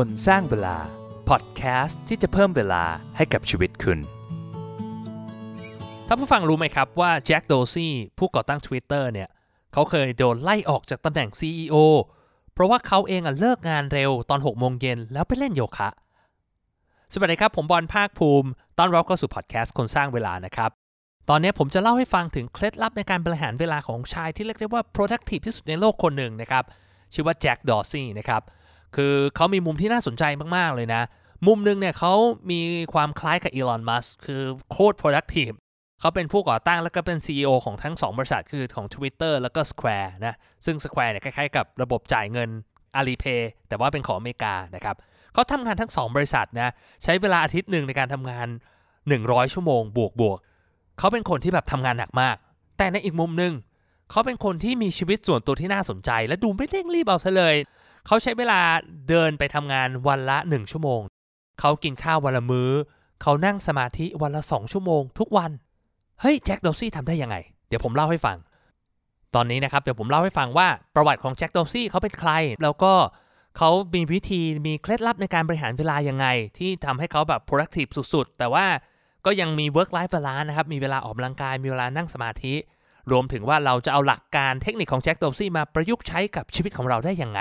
[0.00, 0.76] คนสร้างเวลา
[1.28, 2.84] พอดแคสต์ที่จะเพิ่มเวลา
[3.16, 3.98] ให้กับชีวิตคุณ
[6.06, 9.28] ท่านผู้ฟังรู้ไหมครับว่าแจ็คโดซี่ผู้ก่อตั้ง Twitter เนี่ย
[9.72, 11.76] เขาเคยโดนไล่ออกจากตำแหน่ง CEO
[12.52, 15.88] เพราะว่าเขาเองอะเลิกงานเร็วตอน6โมงเย็นแล้วไปเล่นโยคะ
[17.12, 18.48] สวัสดีครับ ผมบอลภาคภูมิ
[18.78, 20.70] ต้อนรับเข้าสู่พอดแคสต์คนสร้างเวลานะครับ
[21.28, 26.64] ตอนนี้ผมจะเล่าให้ฟังถึงเคล็ดลับในการบริหารเวลาของชายที่เรียกได้ว่า productive ที่สุดในโลกคนหนึ่งนะครับ
[27.14, 28.42] ชื่อว่าแจ็คดอซี่นะครับ
[28.96, 30.24] คือเขามีมุมที่น่าสนใจ
[30.56, 31.02] มาก ๆ เลยนะ
[31.46, 32.12] มุมหนึ่งเนี่ยเขา
[32.50, 32.60] มี
[32.94, 35.56] ความคล้ายกับอีลอนมัสคือโคตร productive
[36.00, 40.34] เขาเป็นผู้ก่อตั้งแล้วก็เป็น CEO ของทั้ง 2 บริษัทคือของ Twitter แล้วก็ Square นะ
[40.64, 42.48] ซึ่ง Square เนี่ยคล้ายๆกับระบบจ่ายเงิน
[42.98, 44.96] Alipay แต่ว่าเป็นของอเมริกานะครับ
[45.34, 46.70] เขาทำงานทั้ง 2 บริษัทนะ
[47.04, 48.48] ใช้เวลาอาทิตย์หนึ่งในการทำงาน
[49.00, 50.38] 100 ชั่วโมงบวกบวก
[50.98, 52.36] เขาเป็นคนที่แบบทำงานหนักมาก
[52.78, 53.52] แต่ในอีกมุมหนึ่ง
[54.10, 57.56] เขาเป็นคนที่มีชีวิตส่วนตัวที่น่าสนใจ และดูไม่เร่งรีบเอาซะเลย
[58.06, 58.60] เขาใช้เวลา
[59.08, 61.00] เดินไปทำงานวันละ 1 ชั่วโมง
[61.60, 62.70] เขากินข้าววันละมื้อ
[63.22, 65.50] เขานั่งสมาธิวันละ 2 ชั่วโมง ทุกวัน
[66.20, 67.36] เฮ้ยแจ็คดอซี่ทำได้ยังไง
[67.68, 68.36] เดี๋ยวผมเล่าให้ฟัง
[69.34, 72.30] ตอนนี้นะครับเดี๋ยวผมเล่าให้ฟังว่าประวัติของแจ็คดอซี่เขาเป็นใคร
[72.62, 72.92] แล้วก็
[73.58, 76.26] เขามีวิธีมีเคล็ดลับในการบริหารเวลายังไง
[76.58, 78.66] ที่ทำให้เขาแบบ productive สุดๆ แต่ว่า
[79.26, 82.54] ก็ยังมี work life balance นะครับ มีเวลาออกกำลังกาย มีเวลานั่งสมาธิ
[83.10, 87.40] รวมถึงว่าเราจะเอาหลักการเทคนิคของแจ็คดอซี่มาประยุกต์ใช้กับชีวิตของเราได้ยังไง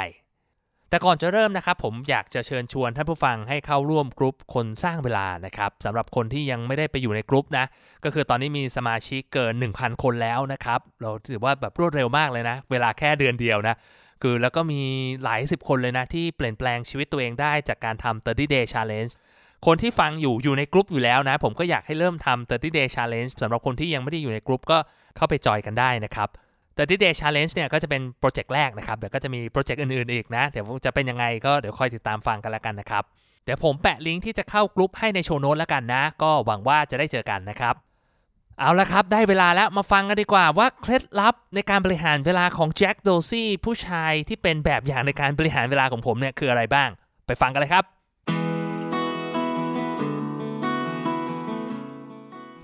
[0.89, 7.65] แต่ก่อนจะเริ่มนะครับผมอยากจะเชิญชวนท่านผู้ฟังให้เข้าร่วมกลุ่มคนสร้างเวลานะครับสำหรับคนที่ยังไม่ได้ไปอยู่ในกลุ่มนะ
[8.03, 13.75] ก็คือตอนนี้มีสมาชิกเกิน 1,000 คนแล้วนะครับเราถือว่าแบบรวดเร็วมากเลยนะ เวลาแค่เดือนเดียวนะ
[14.21, 14.81] คือแล้วก็มี
[15.23, 19.13] หลายสิบคนเลยนะ ที่เปลี่ยนแปลงชีวิตตัวเองได้จากการทำ30 day challenge
[19.65, 24.77] คนที่ฟังอยู่อยู่ในกลุ่มอยู่แล้วนะ ผมก็อยากให้เริ่มทำ30 day challenge สำหรับคนที่ยังไม่ได้อยู่ในกลุ่มก็
[25.15, 26.29] เข้าไปจอยกันได้นะครับ
[26.79, 33.03] 30 day challenge เนี่ยก็จะเป็นโปรเจกต์แรกนะครับ เดี๋ยวก็จะมีโปรเจกต์อื่นๆอีกนะ เดี๋ยวจะเป็นยังไงก็เดี๋ยวคอยติดตามฟังกันล้วกันนะครับ
[33.45, 37.75] เดี๋ยวผมแปะลิงก์ที่จะเข้ากลุ่มให้ในโชว์โน้ตแล้วกันนะ ก็หวังว่าจะได้เจอกันนะครับ
[38.59, 46.89] เอาละครับ ได้เวลาแล้วมาฟังกันดีกว่าว่าเคล็ดลับในการบริหารเวลาของแจ็คโดซี่ผู้ชายที่เป็นแบบอย่างในการบริหารเวลาของผมเนี่ยคืออะไรบ้าง
[47.27, 47.85] ไปฟังกันเลยครับ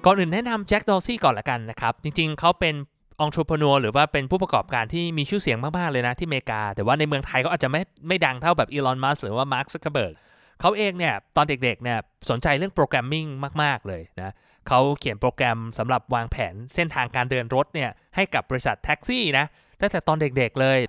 [0.06, 2.76] ก่อนอื่นแนะนำแจ็คดอซี่ก่อนละกันนะครับ จริงๆ เขาเป็น
[3.22, 10.14] องค์ r e หรือว่าเป็นผู้ประกอบการที่มีชื่อเสียงมาก ๆ เลยนะที่อเมริกา แต่ว่าในเมืองไทยก็อาจจะไม่ไม่ดังเท่าแบบอีลอนมัสก์หรือว่ามาร์คซักเคเบิร์ก
[10.62, 11.98] เขาเองเนี่ยตอนเด็ก ๆ เนี่ย
[12.30, 13.26] สนใจเรื่อง programming
[13.64, 14.32] มาก ๆ เลยนะ
[14.68, 19.46] เขาเขียนโปรแกรมสำหรับวางแผนเส้นทางการเดินรถเนี่ยให้กับบริษัทแท็กซี่นะ
[19.82, 20.80] ตั้งแต่ตอนเด็ก ๆ เลย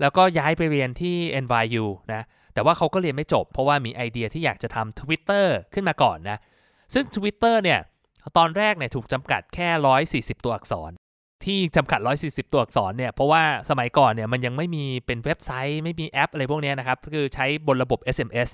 [0.00, 2.22] แล้วก็ย้ายไปเรียนที่ NYU นะ
[2.54, 6.38] แต่ว่าเขาก็เรียนไม่จบ เพราะว่ามีไอเดียที่อยากจะทำ Twitter ขึ้นมาก่อนนะ
[6.94, 7.80] ซึ่ง Twitter เนี่ย
[8.38, 9.68] ตอนแรกเนี่ยถูกจำกัดแค่
[10.36, 10.90] 140 ตัวอักษร
[11.46, 18.48] ที่จำกัด 140 ตัวอักษรเนี่ย เพราะว่าสมัยก่อนเนี่ยมันยังไม่มีเป็นเว็บไซต์ ไม่มีแอปอะไรพวกนี้นะครับ คือใช้บนระบบ SMS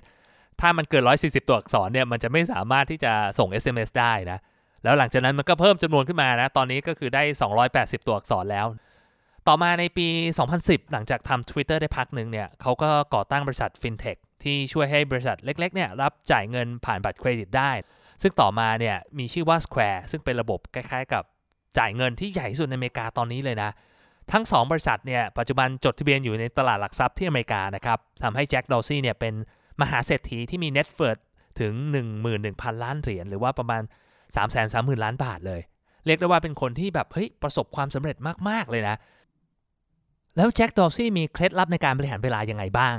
[0.61, 4.39] ถ้ามันเกิน 140 ตัวอักษรเนี่ย มันจะไม่สามารถที่จะส่ง SMS ได้นะ
[4.85, 7.23] แล้วหลังจากนั้นมันก็เพิ่มจำนวนขึ้นมานะ ตอนนี้ก็คือได้
[7.65, 8.67] 280 ตัวอักษรแล้ว
[9.49, 10.07] ต่อมาในปี
[10.49, 17.73] 2010 หลังจากทำ Twitter ได้พักหนึ่งเนี่ยเขาก็ก่อตั้งบริษัท FinTech ที่ช่วยให้บริษัทเล็กๆเนี่ยรับจ่ายเงินผ่านบัตรเครดิตได้
[18.23, 21.25] ซึ่งต่อมาเนี่ยมีชื่อว่า Square ซึ่งเป็นระบบคล้ายๆกับ
[21.79, 23.71] จ่ายเงินที่ใหญ่ที่สุดในอเมริกาตอนนี้เลยนะ
[24.33, 29.35] ทั้ง 2 บริษัทเนี่ยปัจจุบันจดทะเบียนอยู่ในตลาดหลักทรัพย์ที่อเมริกานะครับทำให้แจ็คดอซี่เนี่ยเป็น
[29.81, 31.23] มหาเศรษฐีที่มี Net Worth
[31.61, 31.73] ถึง
[32.29, 33.83] 11,000 ล้านเหรียญหรือว่าประมาณ
[34.37, 35.61] 3 3 0 0 0 0 ล้านบาทเลย
[36.07, 38.17] เรียกได้ว่าเป็นคนที่แบบเฮ้ยประสบความสำเร็จ
[38.49, 38.97] มาก ๆ เลยนะ
[40.37, 42.97] แล้วแจ็คดอซี่มีเคล็ดลับในการบริหารเวลายังไงบ้าง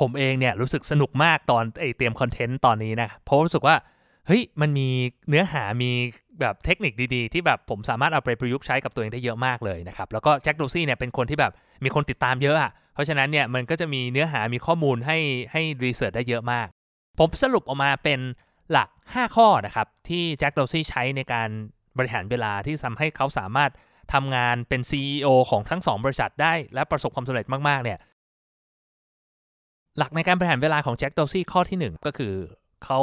[0.00, 3.74] ผมเองเนี่ยรู้สึกสนุกมากตอนไอเตรียมคอนเทนต์ตอนนี้นะเพราะรู้สึกว่า
[4.26, 4.88] เฮ้ยมันมี
[5.28, 5.90] เนื้อหามี
[6.40, 11.52] แบบเทคนิคดีๆ ที่แบบผมสามารถเอาไปประยุกต์ใช้กับตัวเองได้เยอะมากเลยนะครับ แล้วก็แจ็คดอซี่เนี่ยเป็นคนที่แบบ
[11.84, 15.18] มีคนติดตามเยอะอะเพราะฉะนั้นเนี่ยมันก็จะมีเนื้อหามีข้อมูลให้
[15.52, 16.68] ให้รีเสิร์ชได้เยอะมาก
[17.18, 18.20] ผมสรุปออกมาเป็น
[18.72, 21.48] หลัก 5 ข้อนะครับ ที่แจ็คโดซี่ใช้ในการ
[21.98, 23.70] บริหารเวลาที่ทำให้เขาสามารถ
[24.12, 27.98] ทำงานเป็น CEO ของทั้ง 2 บริษัทได้และประสบความสำเร็จมากๆเนี่ย
[29.98, 32.34] หลักในการบริหารเวลาของแจ็คโดซี่ข้อที่ 1 ก็คือ
[32.84, 33.00] เขา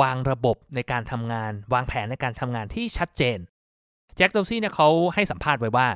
[0.00, 3.38] วางระบบในการทำงาน วางแผนในการทำงานที่ชัดเจน
[4.16, 5.88] แจ็คโดซี่เนี่ยเขาให้สัมภาษณ์ไว้ว่า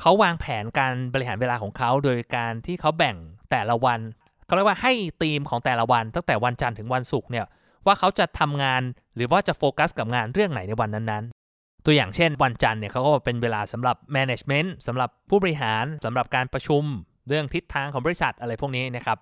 [0.00, 3.16] เขาวางแผนการบริหารเวลาของเขาโดยการที่เขาแบ่ง
[3.50, 4.00] แต่ละวัน
[4.46, 4.92] เขาเรียกว่าให้
[5.22, 7.46] ธีมของแต่ละวัน ตั้งแต่วันจันทร์ถึงวันศุกร์เนี่ย
[7.86, 8.82] ว่าเขาจะทำงาน
[9.16, 16.82] หรือว่าจะโฟกัสกับงานเรื่องไหนในวันนั้นๆ ตัวอย่างเช่น วันจันทร์เนี่ยเขาก็เป็นเวลาสำหรับ management สำหรับผู้บริหารสำหรับการประชุม
[17.28, 19.18] เรื่องทิศทางของบริษัทอะไรพวกนี้นะครับ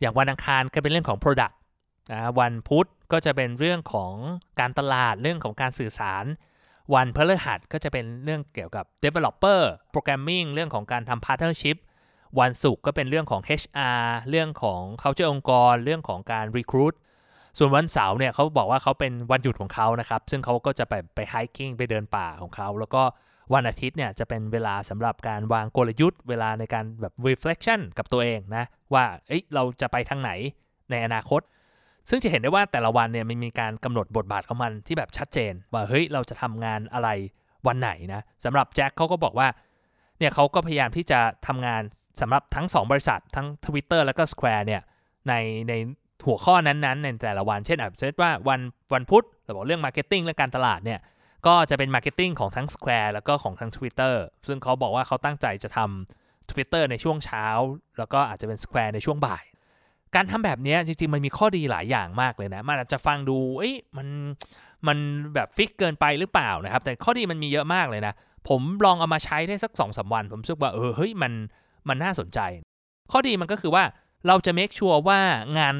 [0.00, 1.54] อย่างวันอังคารก็เป็นเรื่องของ product
[2.10, 4.14] นะวันพุธก็จะเป็นเรื่องของ
[4.60, 6.24] การตลาดเรื่องของการสื่อสาร
[6.94, 9.60] วันพฤหัสก็จะเป็นเรื่องเกี่ยวกับ developer
[9.92, 11.76] programming เรื่องของการทำ partnership
[12.40, 16.94] วันศุกร์ก็เป็นเรื่องของ HR เรื่องของ culture องค์กร เรื่องของการ recruit
[17.58, 23.02] ส่วนวันเสาร์เนี่ยเขาบอกว่าเขาเป็นวันหยุดของเขานะครับ ซึ่งเขาก็จะไปไป hiking ไปเดินป่าของเขา แล้วก็
[23.54, 28.64] วันอาทิตย์เนี่ยจะเป็นเวลาสำหรับการวางกลยุทธ์ เวลาในการแบบ reflection กับตัวเองนะ
[28.94, 30.30] ว่าเอ้ยเราจะไปทางไหน
[30.90, 31.40] ในอนาคต
[32.08, 37.08] ซึ่งจะเห็นได้ว่าแต่ละวันเนี่ยมันมีการกำหนดบทบาทของมันที่แบบชัดเจน ว่าเฮ้ยเราจะทำงานอะไร
[37.66, 39.48] วันไหนนะสำหรับแจ็คเขาก็บอกว่า
[40.18, 41.82] เนี่ยเขาก็พยายามที่จะทำงาน
[42.20, 44.82] สำหรับทั้ง 2 บริษัททั้ง Twitter แล้วก็ Square เนี่ย
[45.28, 45.34] ใน
[45.68, 45.72] ใน
[46.26, 48.60] หัวข้อนั้นๆ ในแต่ละวันเช่นอาจจะว่าวัน
[48.94, 51.00] วันพุธเราบอกเรื่อง marketing เรื่องการตลาดเนี่ย
[51.46, 54.14] ก็จะเป็น marketing ของทั้ง Square แล้วก็ของทั้ง Twitter
[54.46, 57.46] ซึ่งเขาบอกว่าเขาตั้งใจจะทำ Twitter ในช่วงเช้า
[57.98, 59.44] แล้วก็อาจจะเป็น Square ในช่วงบ่าย
[60.14, 64.08] การทำแบบนี้จริงๆ มันมีข้อดีหลายอย่างมากเลยนะ มันอาจจะฟังดูเอ้ยมัน
[64.86, 64.98] มัน
[65.34, 68.14] แบบ fix เกินไปหรือเปล่านะครับ แต่ข้อดีมันมีเยอะมากเลยนะ
[68.48, 71.32] ผมลองเอามาใช้ได้สักสองวัน ผมรู้สึกว่าเออเฮ้ยมัน
[71.88, 72.40] มันน่าสนใจ
[73.12, 73.84] ข้อดีมันก็คือว่า
[74.26, 75.20] เราจะ make sure ว่า
[75.58, 75.74] งาน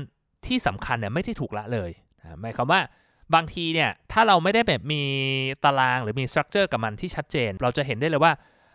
[0.46, 1.90] ที่สำคัญเนี่ยไม่ได้ถูกละเลย
[2.40, 2.80] หมายความว่า
[3.34, 5.02] บางทีเนี่ยถ้าเราไม่ได้แบบมี
[5.64, 8.32] ตารางหรือมี structure กับมันที่ชัดเจน เราจะเห็นได้เลยว่า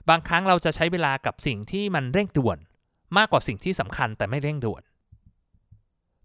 [0.09, 2.57] บางครั้งเราจะใช้เวลากับสิ่งที่มันเร่งด่วน
[3.17, 4.81] มากกว่าสิ่งที่สำคัญแต่ไม่เร่งด่วน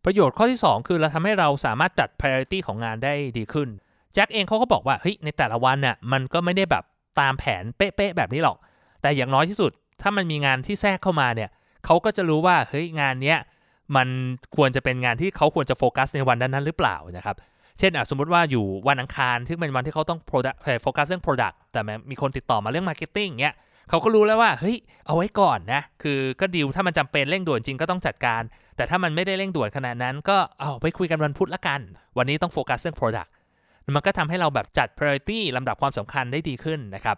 [0.05, 3.69] ประโยชน์ข้อที่ 2 คือเราทำให้เราสามารถจัด priority ของงานได้ดีขึ้น
[4.15, 6.85] แจ็คเองเขาก็บอกว่าเฮ้ยในแต่ละวันน่ะมันก็ไม่ได้แบบ
[7.21, 8.57] ตามแผนเป๊ะๆแบบนี้หรอก
[9.03, 11.51] แต่อย่างน้อยที่สุด ถ้ามันมีงานที่แทรกเข้ามาเนี่ย
[11.85, 13.39] เขาก็จะรู้ว่าเฮ้ยงานเนี้ย
[13.97, 14.09] มัน
[14.57, 17.37] ควรจะเป็นงานที่เขาควรจะโฟกัสในวันนั้นๆหรือเปล่านะครับ
[17.79, 20.19] เช่นสมมุติว่าอยู่วันอังคารที่เป็นวันที่เขาต้อง
[20.83, 23.55] โฟกัสเรื่อง Product แต่มีคนติดต่อมาเรื่อง Marketing เงี้ย
[23.89, 24.77] เขาก็รู้แล้วว่าเฮ้ย
[25.07, 28.43] เอาไว้ก่อนนะ คือก็ดีลถ้ามันจำเป็นเร่งด่วนจริงก็ต้องจัดการ
[28.77, 31.81] แต่ถ้ามันไม่ได้เร่งด่วนขนาดนั้น ก็เอาไปคุยกันวันพุธละกัน
[32.19, 33.31] วันนี้ต้องโฟกัสเรื่อง Product
[33.95, 37.17] มันก็ทำให้เราแบบจัด priority ลำดับความสำคัญได้ดีขึ้นนะครับ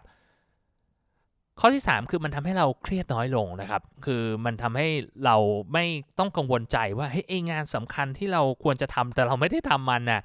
[1.59, 4.87] ข้อที่ 3 คือมันทำให้เราเครียดน้อยลงนะครับ คือมันทำให้
[5.25, 5.35] เรา
[5.73, 5.85] ไม่
[6.19, 10.21] ต้องกังวลใจว่าเฮ้ยงานสำคัญที่เราควรจะทำแต่เราไม่ได้ทำมันนะ่ะ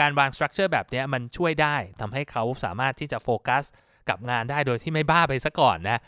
[0.00, 3.64] การวางสตรัคเจอร์แบบนี้มันช่วยได้ทำให้เขาสามารถที่จะโฟกัส
[4.08, 5.98] กับงานได้โดยที่ไม่บ้าไปซะก่อนนะ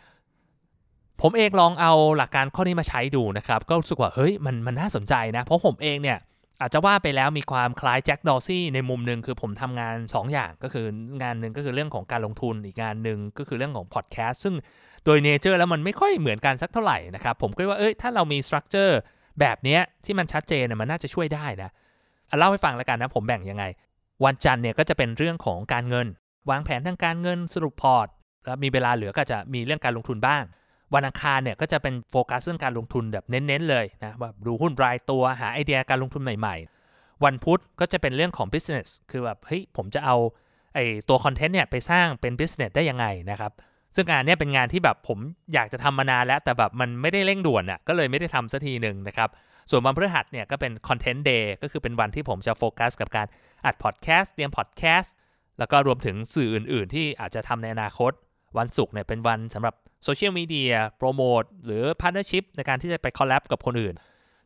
[1.22, 6.18] ผมเองลองเอาหลักการข้อนี้มาใช้ดูนะครับ ก็รู้สึกว่าเฮ้ยมันมันน่าสนใจนะ เพราะผมเองเนี่ย
[6.60, 10.86] อาจจะว่าไปแล้วมีความคล้ายแจ็คดอซี่ในมุมหนึ่งคือผมทำงาน 2 อย่างก็คือ
[11.22, 14.54] งานหนึ่งก็คือเรื่องของการลงทุนอีกงานหนึ่งก็คือเรื่องของพอดแคสต์ซึ่ง
[15.04, 18.98] โดย nature แล้วมันไม่ค่อยเหมือนกันสักเท่าไหร่นะครับ ผมก็ว่าเอ้ยถ้าเรามี structure
[19.40, 21.70] แบบนี้ที่มันชัดเจนมันน่าจะช่วยได้นะ
[22.38, 23.64] เล่าให้ฟังแล้วกันนะผมแบ่งยังไง
[24.24, 26.06] วันจันทร์เนี่ยก็จะเป็นเรื่องของการเงิน
[26.50, 28.06] วางแผนทางการเงินสรุปพอร์ต
[28.46, 30.42] แล้วมีเวลาเหลือก็จะมีเรื่องการลงทุนบ้าง
[30.94, 36.56] วันอังคารเนี่ยก็จะเป็นโฟกัสเรื่องการลงทุนแบบเน้นๆเลยนะแบบดูหุ้นรายตัวหาไอเดียการลงทุนใหม่
[36.90, 40.16] ๆ วันพุธก็จะเป็นเรื่องของ business คือแบบเฮ้ยผมจะเอา
[40.74, 43.52] ไอตัวคอนเทนต์เนี่ยไปสร้างเป็น business ได้ยังไงนะครับ
[43.94, 45.18] ซึ่งงานนี้เป็นงานที่แบบผม
[45.54, 49.28] อยากจะทำมานานแล้ว แต่แบบมันไม่ได้เร่งด่วนอะก็เลยไม่ได้ทำสักทีหนึ่งนะครับ
[49.70, 53.26] ส่วนวันพฤหัสเนี่ยก็เป็น content day ก็คือเป็นวันที่ผมจะโฟกัสกับการ
[53.64, 55.14] อัดพอดแคสต์เตรียมพอดแคสต์
[55.58, 58.12] แล้วก็รวมถึงสื่ออื่น ๆ ที่อาจจะทำในอนาคต
[58.58, 59.74] วันศุกร์เนี่ยเป็นวันสำหรับ
[60.04, 63.94] โซเชียลมีเดียโปรโมทหรือ partnership ในการที่จะไป collab กับคนอื่น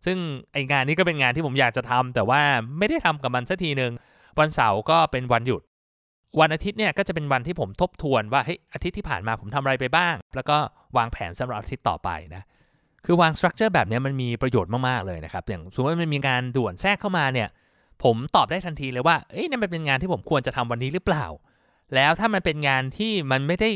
[0.06, 0.18] ซึ่ง
[0.52, 2.40] ไอ้งานนี้ก็เป็นงานที่ผมอยากจะทำแต่ว่า
[2.78, 3.92] ไม่ได้ทำกับมันสักทีหนึ่ง
[4.40, 5.62] วันเสาร์ก็เป็นวันหยุด
[6.40, 10.56] วันอาทิตย์เนี่ยก็จะเป็นวันที่ผมทบทวนว่าเฮ้ยอาทิตย์ที่ผ่านมาผมทำอะไรไปบ้าง แล้วก็
[10.96, 12.42] วางแผนสำหรับอาทิตย์ต่อไปนะ
[13.04, 17.48] คือวางสตรัคเจอร์แบบนี้มันมีประโยชน์มากๆเลยนะครับอย่างสมมติว่ามันมีงานด่วนแทรกเข้ามาเนี่ย
[18.04, 21.26] ผมตอบได้ทันทีเลยว่าเอ้ยนั่นเป็นงานที่ผมควรจะทำวันนี้หรือเปล่า
[21.94, 23.70] แล้วถ้ามันเป็นงานที่มันไม่ได้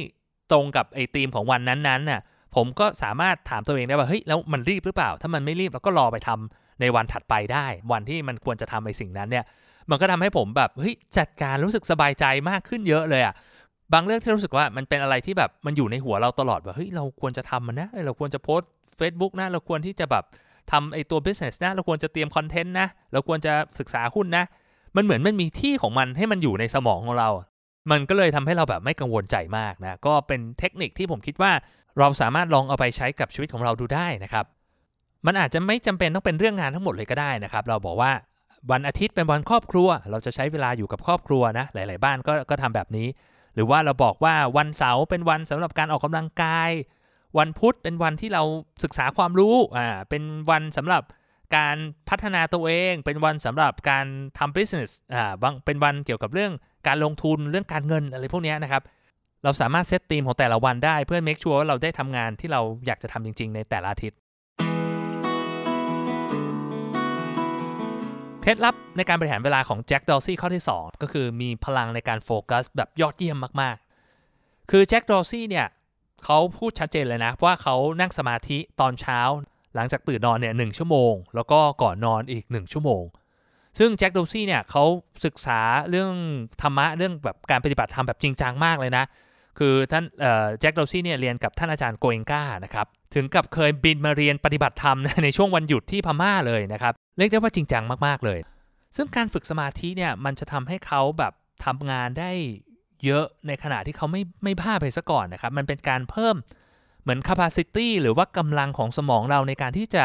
[0.52, 2.20] ตรงกับไอ้ธีมของวันนั้นๆน่ะ
[2.56, 9.44] ผมก็สามารถถามตัวเองได้ว่าเฮ้ยแล้วมันรีบหรือเปล่า ถ้ามันไม่รีบเราก็รอไปทำในวันถัดไปได้ วันที่มันควรจะทำไอ้สิ่งนั้นเนี่ย
[9.90, 13.34] มันก็ทำให้ผมแบบเฮ้ยจัดการรู้สึกสบายใจมากขึ้นเยอะเลยอะ
[13.92, 20.24] บางเรื่องที่รู้สึกว่ามันเป็นอะไรที่แบบมันอยู่ในหัวเราตลอดว่าเฮ้ยเราควรจะทำมันนะเราควรจะโพสต์ Facebook นะเราควรที่จะแบบ
[20.72, 24.44] ทำไอ้ตัว business นะ เราควรจะเตรียมคอนเทนต์นะ เราควรจะศึกษาหุ้นนะ
[24.96, 27.30] มันเหมือนมันมีที่ของมันให้มันอยู่ในสมองของเรา
[27.90, 31.52] มันก็เลยทำให้เราแบบไม่กังวลใจมากนะ ก็เป็นเทคนิคที่ผมคิดว่า
[31.98, 34.44] เราสามารถลองเอาไปใช้กับชีวิตของเราดูได้นะครับ
[35.26, 38.12] มันอาจจะไม่จำเป็นต้องเป็นเรื่องงานทั้งหมดเลยก็ได้นะครับ เราบอกว่า
[38.70, 43.06] วันอาทิตย์เป็นวันครอบครัว เราจะใช้เวลาอยู่กับครอบครัวนะ หลาย ๆ บ้านก็ก็ทำแบบนี้
[43.54, 46.70] หรือว่าเราบอกว่าวันเสาร์เป็นวันสำหรับการออกกำลังกาย
[47.38, 48.42] วันพุธเป็นวันที่เรา
[48.84, 51.02] ศึกษาความรู้อ่าเป็นวันสำหรับ
[51.56, 51.76] การ
[52.08, 54.06] พัฒนาตัวเอง เป็นวันสำหรับการ
[54.38, 56.52] ทำ business อ่าบางเป็นวันเกี่ยวกับเรื่อง
[56.86, 58.82] การลงทุนเรื่องการเงินอะไรพวกนี้นะครับ
[59.44, 64.18] เราสามารถเซตธีมของแต่ละวันได้เพื่อ make sure ว่าเราได้ทำงานที่เราอยากจะทำจริง ๆ ในแต่ละอาทิตย์
[68.40, 73.76] เคล็ดลับในการบริหารเวลาของแจ็คดอร์ซี่ข้อที่ 2 ก็คือมีพลังในการโฟกัสแบบยอดเยี่ยมมาก
[74.22, 75.66] ๆ คือแจ็คดอร์ซี่เนี่ย
[76.26, 79.20] เขาพูดชัดเจนเลยนะ ว่าเขานั่งสมาธิตอนเช้า
[79.74, 83.02] หลังจากตื่นนอนเนี่ยหนึ่งชั่วโมง แล้วก็ก่อนนอนอีก 1 ชั่วโมง
[83.78, 84.84] ซึ่งแจ็คดอร์ซี่เนี่ยเขา
[85.24, 86.12] ศึกษาเรื่อง
[86.62, 89.04] ธรรมะเรื่องแบบการปฏิบัติธรรมแบบจริงจังมากเลยนะ
[89.58, 90.04] คือท่าน
[90.60, 98.38] แจ็คดอร์ซี่เนี่ยเรียนกับท่านอาจารย์โกเอนกานะครับถึงกับเคยบินมาเรียนปฏิบัติธรรมในช่วงวันหยุดที่พม่าเลยนะครับเรียกได้ว่าจริงจังมากๆเลย
[98.96, 101.32] ซึ่งการฝึกสมาธิเนี่ยมันจะทำให้เขาแบบ
[101.64, 102.32] ทำงานได้
[103.04, 106.36] เยอะในขณะที่เขาไม่ไม่บ้าไปซะก่อนนะครับ มันเป็นการเพิ่ม
[107.02, 110.04] เหมือน capacity หรือว่ากำลังของสมองเราในการที่จะ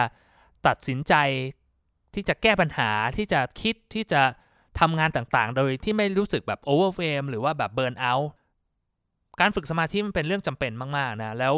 [0.67, 1.13] ตัดสินใจ
[2.13, 4.21] ที่จะแก้ปัญหาที่จะคิดที่จะ
[4.79, 8.27] ทำงานต่างๆ โดยที่ไม่รู้สึกแบบ overwhelm หรือว่าแบบ burn out
[9.41, 11.55] การฝึกสมาธิมันเป็นเรื่องจำเป็นมากๆนะแล้ว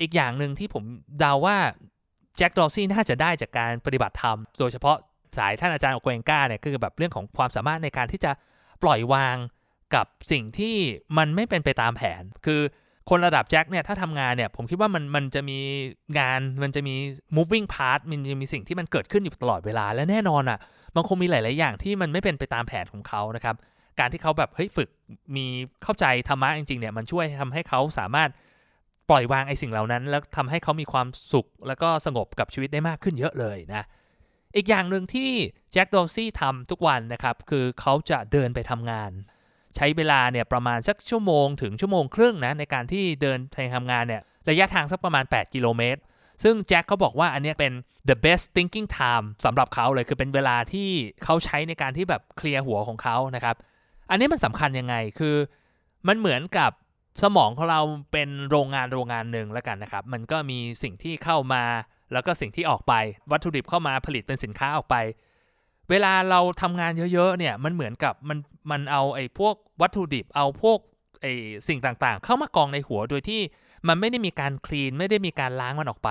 [0.00, 0.84] อีกอย่างหนึ่งที่ผม
[1.18, 1.58] เดาว่า
[2.36, 4.96] แจ็คดอซี่น่าจะได้จากการปฏิบัติธรรม โดยเฉพาะ
[5.36, 8.32] สายท่านอาจารย์โอเกนกาเนี่ยคือแบบเรื่องของความสามารถในการที่จะ
[8.82, 9.36] ปล่อยวาง
[9.94, 10.76] กับสิ่งที่
[11.18, 12.60] มันไม่เป็นไปตามแผน คือ
[13.10, 15.58] คนระดับแจ็คเนี่ยถ้าทำงานเนี่ยผมคิดว่ามันมันจะมี
[16.18, 16.94] งานมันจะมี
[17.36, 20.58] moving part มันจะมีสิ่งที่มันเกิดขึ้นอยู่ตลอดเวลาและแน่นอนอะ่ะ
[20.94, 23.56] มันคงมีหลาย ๆ อย่างที่มันไม่เป็นไปตามแผนของเขานะครับ
[23.98, 24.88] การที่เขาแบบเฮ้ยฝึก
[25.36, 25.46] มี
[25.82, 28.30] เข้าใจธรรมะจริง ๆ เนี่ยมันช่วยทำให้เขาสามารถ
[29.10, 33.86] ปล่อยวางไอ้สิ่งเหล่านั้น แล้วทำให้เขามีความสุข แล้วก็สงบกับชีวิตได้มากขึ้นเยอะเลยนะ
[34.56, 35.30] อีกอย่างหนึ่งที่
[35.72, 39.10] แจ็คโดซี่ทำทุกวันนะครับคือเขาจะเดินไปทำงาน
[39.76, 46.00] ใช้เวลาเนี่ยประมาณสักชั่วโมงถึงชั่วโมงครึ่งนะในการที่เดินทางทำงานเนี่ยระยะทางสักประมาณ 8 กิโลเมตร
[46.42, 47.72] ซึ่งแจ็คเขาบอกว่าอันนี้เป็น
[48.08, 50.88] the best thinking time สำหรับเขาเลยคือเป็นเวลาที่
[51.24, 53.56] เขาใช้ในการที่แบบเคลียร์หัวของเขานะครับ
[54.10, 55.36] อันนี้มันสำคัญยังไงคือ
[56.08, 56.70] มันเหมือนกับ
[57.22, 57.80] สมองของเรา
[58.12, 61.64] เป็นโรงงานโรงงานหนึ่งแล้วกันนะครับ มันก็มีสิ่งที่เข้ามา
[62.12, 62.94] แล้วก็สิ่งที่ออกไป
[63.30, 64.96] วัตถุดิบเข้ามาผลิตเป็นสินค้าออกไป
[65.92, 68.38] เวลาเราทำงานเยอะๆเนี่ยมันเหมือนกับมัน
[68.70, 70.78] มันเอาไอ้พวกวัตถุดิบเอาพวก
[71.22, 71.32] ไอ้
[71.68, 73.40] สิ่งต่างๆ เข้ามากองในหัวโดยที่
[73.88, 76.10] มันไม่ได้มีการคลีนไม่ได้มีการล้างมันออกไป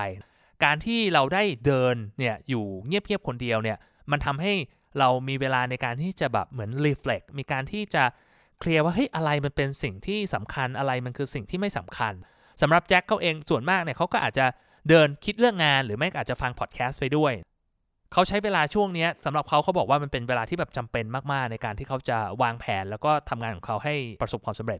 [0.63, 3.77] การที่เราได้เดินเนี่ยอยู่เงียบๆคนเดียวเนี่ย
[4.11, 4.53] มันทำให้
[4.99, 8.03] เรามีเวลาในการที่จะแบบเหมือนรีเฟล็กมีการที่จะ
[8.59, 12.13] เคลียร์ว่าเฮ้ยอะไรมันเป็นสิ่งที่สำคัญอะไรมันคือสิ่งที่ไม่สำคัญ
[12.61, 14.45] สำหรับแจ็คเขาเองส่วนมากเนี่ยเขาก็อาจจะ
[14.89, 17.33] เดินคิดเรื่องงานหรือไม่อาจจะฟังพอดแคสต์ไปด้วย
[18.13, 24.79] เขาใช้เวลาช่วงนี้สำหรับเขาเขาบอกว่ามันเป็นเวลาที่แบบจำเป็นมากๆ ในการที่เขาจะวางแผนแล้วก็ทำงานของเขาให้ประสบความสำเร็จ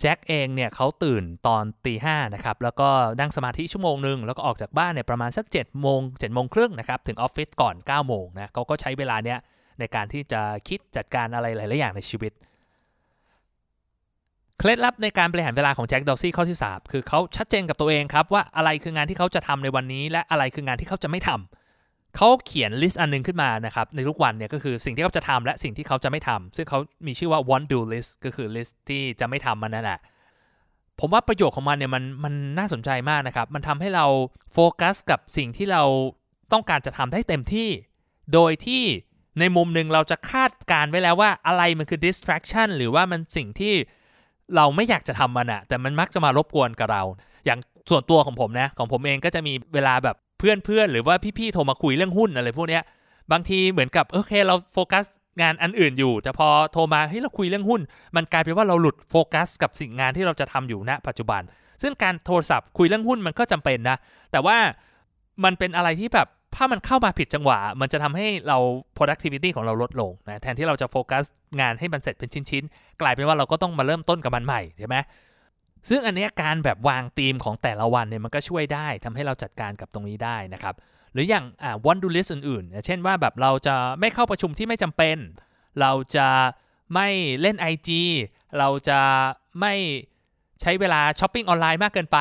[0.00, 2.88] แจ็คเองเนี่ยเขาตื่นตอนตีห้านะครับแล้วก็
[3.20, 9.38] นั่งสมาธิชั่วโมงหนึ่งแล้วก็ออกจากบ้านเนี่ยประมาณสักเจ็ดโมงเจ็ดโมงครึ่งนะครับถึงออฟฟิศก่อนเก้าโมงนะเขาก็ใช้เวลาเนี้ย
[9.80, 12.32] ในการที่จะคิดจัดการอะไรหลาย ๆ อย่างในชีวิต
[14.58, 21.57] เคล็ดลับในการบริหารเวลาของแจ็คดอซี่ข้อที่3คือเขาชัดเจนกับตัวเองครับว่าอะไรคืองานที่เขาจะทำในวันนี้ และอะไรคืองานที่เขาจะไม่ทำ
[22.20, 30.00] เขาเขียน list อันนึงขึ้นมานะครับในทุกวันเนี่ยก็คือสิ่งที่เขาจะทำและสิ่งที่เขาจะไม่ทำซึ่งเขามีชื่อว่า won't do list ก็คือ list ที่จะไม่ทำมันนั่นแหละ
[31.00, 34.06] ผมว่าประโยชน์ของมันเนี่ยมันมันน่าสนใจมากนะครับ มันทำให้เรา
[34.52, 35.82] โฟกัสกับสิ่งที่เรา
[36.52, 37.68] ต้องการจะทำได้เต็มที่
[38.34, 38.82] โดยที่
[39.40, 43.74] ในมุมหนึ่งเราจะคาดการไว้แล้วว่าอะไรมันคือ distraction หรือว่ามันสิ่งที่
[44.56, 47.02] เราไม่อยากจะทำมันอะแต่มันมักจะมารบกวนกับเรา
[47.44, 47.58] อย่าง
[47.90, 52.80] ส่วนตัวของผมนะ ของผมเองก็จะมีเวลาแบบ เพื่อนๆหรือว่าพี่ๆโทรมาคุยเรื่องหุ้นอะไรพวกนี้
[53.32, 55.04] บางทีเหมือนกับโอเคเราโฟกัส
[55.40, 57.80] งานอันอื่นอยู่ แต่พอโทรมาเฮ้ยเราคุยเรื่องหุ้น
[58.16, 61.42] มันกลายเป็นว่าเราหลุดโฟกัส กับสิ่งงานที่เราจะทำอยู่ณ ปัจจุบัน
[61.82, 63.96] ซึ่งการโทรศัพท์คุยเรื่องหุ้นมันก็จำเป็นนะ
[64.32, 64.56] แต่ว่า
[65.44, 68.58] มันเป็นอะไรที่แบบถ้ามันเข้ามาผิดจังหวะ มันจะทำให้เรา
[68.96, 71.24] productivity ของเราลดลงนะแทนที่เราจะโฟกัส
[71.60, 74.96] งานให้มันเสร็จเป็นชิ้นๆ กลายเป็นว่าเราก็ต้องมาเริ่มต้นกับมันใหม่ใช่ไหม
[75.88, 80.74] ซึ่งอันนี้การแบบวางธีมของแต่ละวันเนี่ยมันก็ช่วยได้ทำให้เราจัดการกับตรงนี้ได้นะครับ
[81.12, 85.16] หรืออย่างอ่า one do list อื่นๆ เช่นว่าแบบเราจะไม่เข้าประชุมที่ไม่จำเป็น
[85.80, 86.28] เราจะ
[86.94, 87.08] ไม่
[87.40, 87.88] เล่น IG
[88.58, 89.00] เราจะ
[89.60, 89.74] ไม่
[90.60, 92.18] ใช้เวลาช้อปปิ้งออนไลน์มากเกินไป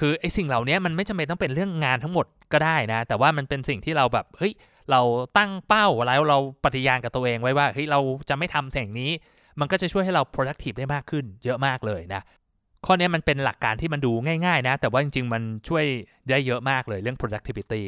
[0.00, 4.52] คือไอ้สิ่งเหล่านี้มันไม่จำเป็นต้องเป็นเรื่องงานทั้งหมดก็ได้นะ แต่ว่ามันเป็นสิ่งที่เราแบบเฮ้ย
[4.90, 5.00] เรา
[5.38, 9.10] ตั้งเป้าแล้วเราปฏิญาณกับตัวเองไว้ว่าเฮ้ยเราจะไม่ทำสิ่งนี้
[9.60, 12.22] มันก็จะช่วยให้เรา productive ได้มากขึ้น เยอะมากเลยนะ
[12.86, 14.12] ข้อนี้มันเป็นหลักการที่มันดู
[14.46, 15.84] ง่ายๆนะ แต่ว่าจริงๆ มันช่วย
[16.28, 17.82] ได้เยอะมากเลยเรื่อง productivity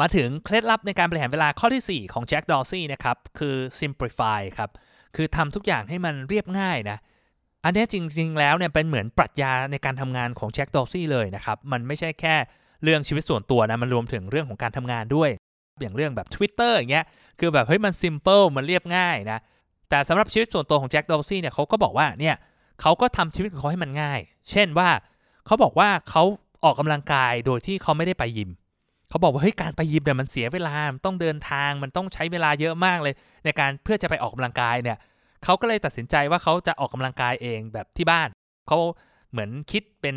[0.00, 4.70] มาถึงเคล็ดลับในการบริหารเวลาข้อที่ 4 ของแจ็คดอซี่นะครับ คือ simplify ครับ
[5.16, 6.98] คือทำทุกอย่างให้มันเรียบง่ายนะ
[7.64, 12.34] อันนี้จริงๆ แล้วเนี่ยเป็นเหมือนปรัชญาในการทำงานของแจ็คดอซี่เลยนะครับ มันไม่ใช่แค่
[12.82, 15.30] เรื่องชีวิตส่วนตัวนะ มันรวมถึงเรื่องของการทำงานด้วย
[15.80, 17.04] อย่างเรื่องแบบ Twitter อย่างเงี้ย
[17.40, 19.38] คือแบบเฮ้ยมัน simple มันเรียบง่ายนะ
[19.88, 22.34] แต่สำหรับชีวิตส่วนตัวของแจ็คดอซี่เนี่ยเขาก็บอกว่าเนี่ย
[22.80, 24.88] เขาก็ทำชีวิตของเขาให้มันง่าย เช่นว่า
[25.46, 26.22] เขาบอกว่าเขา
[26.64, 28.50] ออกกำลังกายโดยที่เขาไม่ได้ไปยิม
[29.08, 33.14] เขาบอกว่าเฮ้ยการไปยิมเนี่ยมันเสียเวลามันต้องเดินทางมันต้องใช้เวลาเยอะมากเลย
[33.44, 34.98] ในการเพื่อจะไปออกกำลังกายเนี่ย
[35.44, 38.28] เขาก็เลยตัดสินใจว่าเขาจะออกกำลังกายเองแบบที่บ้าน
[38.68, 38.78] เขา
[39.30, 40.16] เหมือนคิดเป็น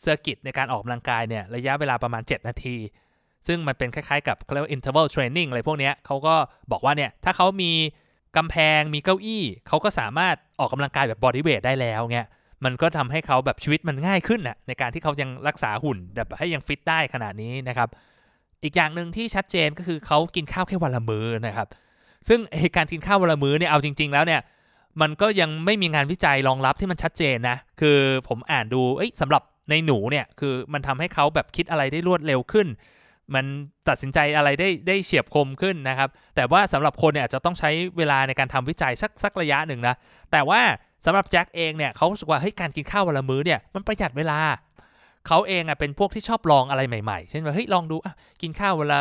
[0.00, 2.76] เซอร์กิตในการออกกำลังกายเนี่ยระยะเวลาประมาณ 7 นาที
[3.46, 6.34] ซึ่งมันเป็นคล้ายๆกับเขาเรียกว่า interval training อะไรพวกเนี้ยเขาก็
[6.72, 7.72] บอกว่าเนี่ยถ้าเขามี
[8.36, 12.28] กำแพงมีเก้าอี้ เขาก็สามารถออกกำลังกายแบบ body weight ได้แล้วเงี้ย
[12.64, 17.88] มันก็ทำให้เขาแบบชีวิตมันง่ายขึ้นน่ะในการที่เขายังรักษาหุ่นแบบให้ยังฟิตได้ขนาดนี้นะครับ
[18.62, 21.68] อีกอย่างหนึ่งที่ชัดเจนก็คือเขากินข้าวแค่วันละมื้อนะครับ
[22.28, 22.40] ซึ่ง
[22.76, 24.40] การกินข้าววันละมื้อเนี่ยเอาจริง ๆ แล้วเนี่ย
[25.00, 27.98] มันก็ยังไม่มีงานวิจัยรองรับที่มันชัดเจนนะ คือ
[28.28, 32.66] ผมอ่านดูเอ้ยสำหรับในหนูเนี่ยคือมันทำให้เขาแบบคิดอะไรได้รวดเร็วขึ้น
[33.34, 33.44] มัน
[33.88, 39.94] ตัดสินใจอะไรได้ได้เฉียบคมขึ้นนะครับ แต่ว่าสำหรับคนเนี่ยอาจจะต้องใช้เวลาในการทำวิจัยสักสักระยะหนึ่งนะ
[40.32, 40.60] แต่ว่า
[41.04, 44.38] สำหรับแจ็คเองเนี่ยเขาสึกว่าเฮ้ยการกินข้าววันละมื้อเนี่ยมันประหยัดเวลา
[45.26, 49.00] เขาเองอะเป็นพวกที่ชอบลองอะไรใหม่ๆ เช่นว่าเฮ้ยลองดูอะกินข้าววันละ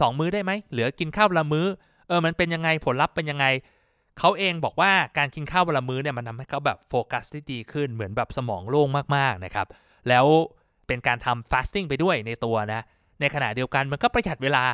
[0.00, 1.66] สองมื้อได้ไหมเหลือกินข้าววันละมื้อ
[2.08, 3.46] เออมันเป็นยังไงผลลัพธ์เป็นยังไง
[4.18, 9.66] เขาเองบอกว่าการกินข้าววันละมื้อเนี่ยมันทำให้เขาแบบโฟกัสได้ดีขึ้นเหมือนแบบสมองโล่งมากๆนะครับ
[10.08, 10.26] แล้ว
[10.86, 12.80] เป็นการทำฟาสติ้งไปด้วยในตัวนะ
[13.20, 14.64] ในขณะเดียวกันมันก็ประหยัดเวลา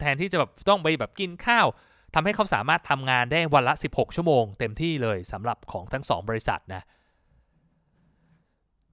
[0.00, 1.66] แทนที่จะแบบต้องไปแบบกินข้าว
[2.14, 6.82] ทำให้เขาสามารถทำงานได้วันละ 16 ชั่วโมง เต็มที่เลยสำหรับของทั้ง 2 บริษัทนะ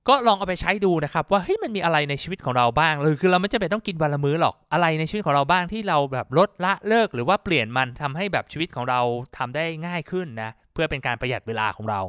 [0.08, 9.00] ก็ลองเอาไปใช้ดูนะครับ ว่าเฮ้ยมันมีอะไรในชีวิตของเราบ้างหรือคือเราไม่จำเป็นต้องกินวันละมื้อหรอกอะไรในชีวิตของเราบ้างที่เราแบบลดละเลิก หรือว่าเปลี่ยนมันทำให้แบบชีวิตของเรา
[9.38, 12.02] ทำได้ง่ายขึ้นนะเพื่อเป็นการประหยัดเวลาของเรา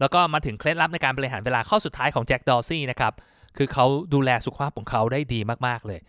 [0.00, 3.12] แล้วก็มาถึงเคล็ดลับในการบริหารเวลาข้อสุดท้ายของแจ็คดอร์ซี่นะครับ
[3.58, 6.00] คือเขาดูแลสุขภาพของเขาได้ดีมากๆเลย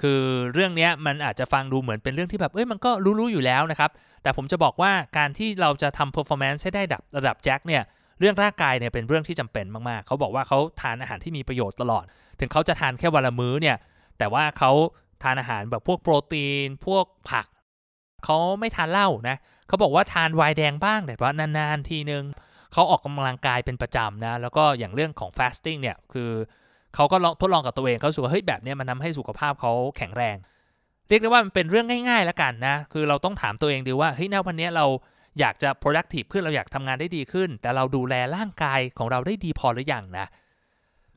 [0.00, 0.22] คือ
[0.54, 3.90] เรื่องนี้มันอาจจะฟังดูเหมือนเป็นเรื่องที่แบบเอ้ยมันก็รู้ๆอยู่แล้วนะครับ
[4.22, 7.82] แต่ผมจะบอกว่าการที่เราจะทำ performance ให้ได้ดับระดับแจ็คเนี่ย
[8.20, 12.04] เรื่องร่างกายเนี่ยเป็นเรื่องที่จำเป็นมากๆ เขาบอกว่าเขาทานอาหารที่มีประโยชน์ตลอด
[12.40, 13.76] ถึงเขาจะทานแค่วันละมื้อเนี่ย
[14.18, 14.70] แต่ว่าเขา
[15.22, 17.46] ทานอาหารแบบพวกโปรตีน พวกผัก
[18.24, 19.36] เขาไม่ทานเหล้านะ
[19.68, 22.24] เขาบอกว่าทานไวน์แดงบ้างแต่ว่านานๆทีนึง
[22.72, 26.30] เขาออกกำลังกายเป็นประจำนะ แล้วก็อย่างเรื่องของ fasting เนี่ย คือ
[26.94, 30.36] เขาก็ลองทดลองกับตัวเองเขาสูว่าเฮ้ยแบบนี้มันทาให้สุขภาพเขาแข็งแรง
[31.08, 34.86] เรียกได้ว่ามันเป็นเรื่องง่ายๆแล้วกันนะ คือเราต้องถามตัวเองดีว่าเฮ้ยณวันนี้เรา
[35.40, 40.26] อยากจะ productive ขึ้นเราอยากทำงานได้ดีขึ้น แต่เราดูแลร่างกายของเราได้ดีพอหรือยังนะ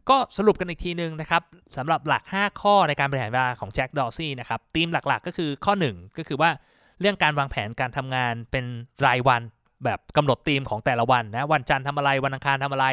[0.09, 1.41] ก็สรุปกันอีกทีนึงนะครับ
[1.77, 6.49] สำหรับหลัก 5 ข้อในการบริหารเวลาของแจ็คดอร์ซี่นะครับธีมหลักๆ ก็คือข้อ 1 ก็คือว่า
[6.99, 8.65] เรื่องการวางแผนการทำงานเป็น
[9.05, 9.41] รายวัน
[9.85, 12.85] แบบกำหนดธีมของแต่ละวันนะวันจันทร์ทำอะไรวันอังคารทำอะไร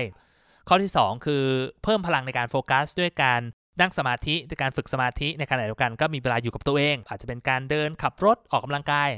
[0.73, 1.45] ข้อที่ 2 คือ
[1.83, 3.41] เพิ่มพลังในการโฟกัสด้วยการ
[3.81, 9.09] นั่งสมาธิด้วยการฝึกสมาธิในขณะเดียวกันก็มีเวลาอยู่กับตัวเอง อาจจะเป็นการเดินขับรถออกกำลังกาย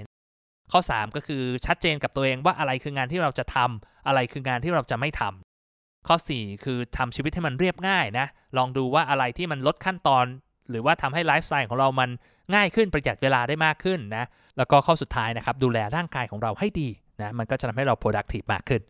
[0.73, 8.27] ข้อ 3 ก็คือชัดเจนกับตัวเองว่าอะไรคืองานที่เราจะทำอะไรคืองานที่เราจะไม่ทำข้อ 4 คือทำชีวิตให้มันเรียบง่ายนะ
[8.59, 10.27] ลองดูว่าอะไรที่มันลดขั้นตอน
[10.71, 12.11] หรือว่าทำให้ไลฟ์สไตล์ของเรามัน
[12.55, 14.25] ง่ายขึ้นประหยัดเวลาได้มากขึ้นนะ
[14.57, 16.89] แล้วก็ข้อสุดท้ายนะครับดูแลร่างกายของเราให้ดี
[17.21, 18.83] นะมันก็จะทำให้เรา productive มากขึ้น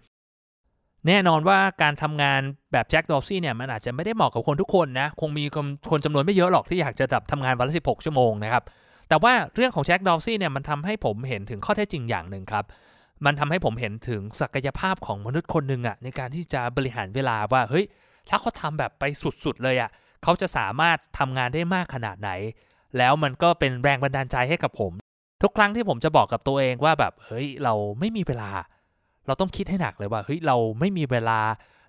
[1.07, 2.41] แน่นอนว่าการทำงาน
[2.73, 5.45] แบบแจ็คดอร์ซี่เนี่ยมันอาจจะไม่ได้เหมาะกับคนทุกคนนะ คงมี
[5.91, 8.65] คนจำนวนไม่เยอะหรอกที่อยากจะแบบทำงานวันละ 16 ชั่วโมงนะครับ
[9.09, 12.65] แต่ว่าเรื่องของแจ็คดอร์ซี่เนี่ยมันทำให้ผมเห็นถึงข้อเท็จจริงอย่างหนึ่งครับ
[13.25, 17.85] มันทำให้ผมเห็นถึงศักยภาพของมนุษย์คนหนึ่งอะในการที่จะบริหารเวลาว่าเฮ้ย
[18.29, 19.05] ถ้าเขาทำแบบไป
[19.45, 19.91] สุดๆเลยอะ
[20.23, 22.31] เขาจะสามารถทำงานได้มากขนาดไหน
[22.99, 24.93] แล้วมันก็เป็นแรงบันดาลใจให้กับผม
[25.43, 28.51] ทุกครั้งที่ผมจะบอกกับตัวเองว่าแบบเฮ้ยเราไม่มีเวลา
[29.27, 31.41] เราต้องคิดให้หนักเลยว่าเฮ้ยเราไม่มีเวลา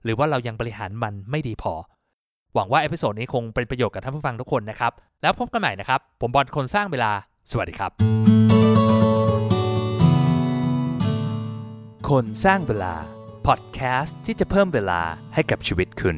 [0.04, 1.74] หรือว่าเรายังบริหารมันไม่ดีพอ
[2.56, 4.92] หวังว่า episode นี้คงเป็นประโยชน์กับท่านผู้ฟังทุกคนนะครับ
[5.22, 7.12] แล้วพบกันใหม่นะครับ ผมบอลคนสร้างเวลา
[7.52, 7.92] สวัสดีครับ
[12.10, 12.94] คนสร้างเวลา
[13.48, 15.02] พอดแคสต์ที่จะเพิ่มเวลา
[15.34, 16.18] ให้กับชีวิตคุณ